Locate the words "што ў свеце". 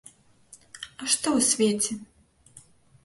1.13-1.93